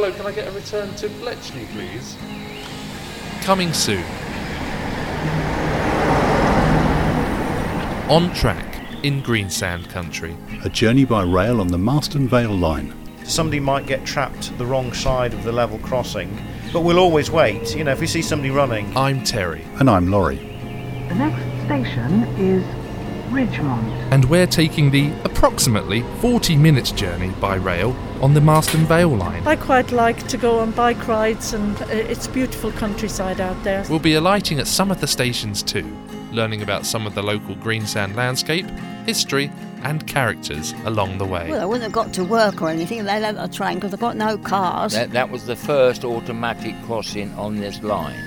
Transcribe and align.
Hello, 0.00 0.12
can 0.12 0.26
I 0.26 0.30
get 0.30 0.46
a 0.46 0.52
return 0.52 0.94
to 0.94 1.08
Bletchley, 1.08 1.66
please? 1.72 2.16
Coming 3.42 3.72
soon. 3.72 4.04
On 8.08 8.32
track 8.32 8.80
in 9.02 9.20
Greensand 9.24 9.88
country. 9.88 10.36
A 10.62 10.68
journey 10.68 11.04
by 11.04 11.24
rail 11.24 11.60
on 11.60 11.66
the 11.66 11.78
Marston 11.78 12.28
Vale 12.28 12.56
line. 12.56 12.94
Somebody 13.24 13.58
might 13.58 13.88
get 13.88 14.04
trapped 14.06 14.56
the 14.56 14.64
wrong 14.64 14.92
side 14.92 15.34
of 15.34 15.42
the 15.42 15.50
level 15.50 15.80
crossing, 15.80 16.30
but 16.72 16.82
we'll 16.82 17.00
always 17.00 17.28
wait. 17.28 17.74
You 17.74 17.82
know, 17.82 17.90
if 17.90 17.98
we 17.98 18.06
see 18.06 18.22
somebody 18.22 18.52
running. 18.52 18.96
I'm 18.96 19.24
Terry. 19.24 19.64
And 19.80 19.90
I'm 19.90 20.12
Laurie. 20.12 20.36
The 21.08 21.16
next 21.16 21.42
station 21.64 22.22
is 22.38 22.87
Ridgmont. 23.30 23.84
And 24.10 24.24
we're 24.26 24.46
taking 24.46 24.90
the 24.90 25.12
approximately 25.24 26.02
40 26.20 26.56
minutes 26.56 26.90
journey 26.90 27.30
by 27.40 27.56
rail 27.56 27.96
on 28.20 28.34
the 28.34 28.40
Marston 28.40 28.84
Vale 28.86 29.08
line. 29.08 29.46
I 29.46 29.56
quite 29.56 29.92
like 29.92 30.26
to 30.28 30.36
go 30.36 30.58
on 30.60 30.72
bike 30.72 31.06
rides, 31.06 31.52
and 31.52 31.80
uh, 31.82 31.86
it's 31.88 32.26
beautiful 32.26 32.72
countryside 32.72 33.40
out 33.40 33.62
there. 33.64 33.84
We'll 33.88 33.98
be 33.98 34.14
alighting 34.14 34.58
at 34.58 34.66
some 34.66 34.90
of 34.90 35.00
the 35.00 35.06
stations 35.06 35.62
too, 35.62 35.86
learning 36.32 36.62
about 36.62 36.86
some 36.86 37.06
of 37.06 37.14
the 37.14 37.22
local 37.22 37.54
Greensand 37.56 38.16
landscape, 38.16 38.66
history, 39.06 39.50
and 39.82 40.06
characters 40.06 40.74
along 40.84 41.18
the 41.18 41.24
way. 41.24 41.50
Well, 41.50 41.60
I 41.60 41.64
wouldn't 41.64 41.84
have 41.84 41.92
got 41.92 42.12
to 42.14 42.24
work 42.24 42.60
or 42.62 42.68
anything. 42.68 43.04
They 43.04 43.20
let 43.20 43.36
the 43.36 43.48
train 43.48 43.76
because 43.76 43.92
I've 43.92 44.00
got 44.00 44.16
no 44.16 44.36
cars. 44.38 44.92
That, 44.92 45.12
that 45.12 45.30
was 45.30 45.46
the 45.46 45.56
first 45.56 46.04
automatic 46.04 46.74
crossing 46.84 47.32
on 47.34 47.56
this 47.56 47.82
line. 47.82 48.18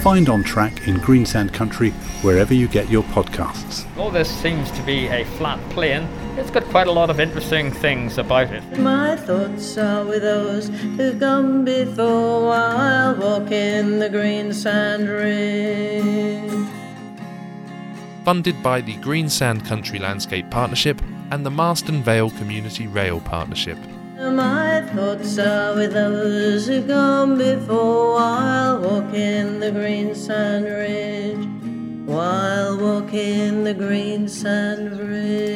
Find 0.00 0.28
On 0.28 0.42
Track 0.42 0.86
in 0.86 0.96
Greensand 0.96 1.52
Country 1.52 1.90
wherever 2.22 2.52
you 2.52 2.68
get 2.68 2.90
your 2.90 3.02
podcasts. 3.04 3.86
All 3.96 4.10
this 4.10 4.28
seems 4.28 4.70
to 4.72 4.82
be 4.82 5.06
a 5.06 5.24
flat 5.24 5.58
plain. 5.70 6.02
It's 6.36 6.50
got 6.50 6.64
quite 6.64 6.86
a 6.86 6.92
lot 6.92 7.10
of 7.10 7.20
interesting 7.20 7.70
things 7.70 8.18
about 8.18 8.52
it. 8.52 8.62
My 8.78 9.16
thoughts 9.16 9.78
are 9.78 10.04
with 10.04 10.22
those 10.22 10.68
who've 10.68 11.18
gone 11.18 11.64
before 11.64 12.46
while 12.46 13.14
walking 13.14 13.98
the 13.98 14.08
green 14.10 14.52
sand 14.52 15.08
ridge. 15.08 16.68
Funded 18.24 18.62
by 18.62 18.80
the 18.80 18.96
Greensand 18.96 19.66
Country 19.66 19.98
Landscape 19.98 20.50
Partnership 20.50 21.00
and 21.30 21.44
the 21.44 21.50
Marston 21.50 22.02
Vale 22.02 22.30
Community 22.30 22.86
Rail 22.86 23.20
Partnership. 23.20 23.78
My 24.16 24.80
thoughts 24.94 25.38
are 25.38 25.74
with 25.74 25.92
those 25.92 26.66
who've 26.66 26.86
gone 26.86 27.36
before 27.36 28.14
while 28.14 28.73
walking 28.94 29.58
the 29.58 29.72
green 29.72 30.14
sand 30.14 30.66
ridge. 30.66 31.46
While 32.06 32.78
walking 32.78 33.64
the 33.64 33.74
green 33.74 34.28
sand 34.28 34.96
ridge. 35.00 35.53